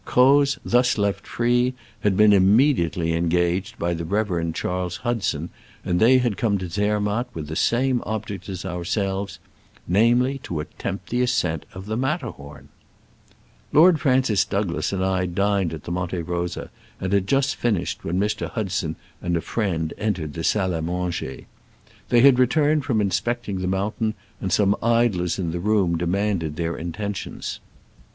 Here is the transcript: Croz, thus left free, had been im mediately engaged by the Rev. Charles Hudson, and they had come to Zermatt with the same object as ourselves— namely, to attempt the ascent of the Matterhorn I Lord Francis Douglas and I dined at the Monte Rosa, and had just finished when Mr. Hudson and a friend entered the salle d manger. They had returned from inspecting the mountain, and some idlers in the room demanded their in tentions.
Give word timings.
Croz, 0.03 0.57
thus 0.65 0.97
left 0.97 1.27
free, 1.27 1.75
had 1.99 2.17
been 2.17 2.33
im 2.33 2.55
mediately 2.55 3.13
engaged 3.13 3.77
by 3.77 3.93
the 3.93 4.03
Rev. 4.03 4.51
Charles 4.51 4.97
Hudson, 5.05 5.51
and 5.85 5.99
they 5.99 6.17
had 6.17 6.37
come 6.37 6.57
to 6.57 6.67
Zermatt 6.67 7.27
with 7.35 7.45
the 7.47 7.55
same 7.55 8.01
object 8.03 8.49
as 8.49 8.65
ourselves— 8.65 9.37
namely, 9.87 10.39
to 10.39 10.59
attempt 10.59 11.11
the 11.11 11.21
ascent 11.21 11.67
of 11.75 11.85
the 11.85 11.95
Matterhorn 11.95 12.69
I 12.71 13.33
Lord 13.77 13.99
Francis 13.99 14.43
Douglas 14.43 14.91
and 14.91 15.05
I 15.05 15.27
dined 15.27 15.71
at 15.71 15.83
the 15.83 15.91
Monte 15.91 16.23
Rosa, 16.23 16.71
and 16.99 17.13
had 17.13 17.27
just 17.27 17.55
finished 17.55 18.03
when 18.03 18.19
Mr. 18.19 18.49
Hudson 18.49 18.95
and 19.21 19.37
a 19.37 19.39
friend 19.39 19.93
entered 19.99 20.33
the 20.33 20.43
salle 20.43 20.71
d 20.71 20.81
manger. 20.81 21.41
They 22.09 22.21
had 22.21 22.39
returned 22.39 22.85
from 22.85 23.01
inspecting 23.01 23.59
the 23.59 23.67
mountain, 23.67 24.15
and 24.41 24.51
some 24.51 24.75
idlers 24.81 25.37
in 25.37 25.51
the 25.51 25.59
room 25.59 25.95
demanded 25.95 26.55
their 26.55 26.75
in 26.75 26.91
tentions. 26.91 27.59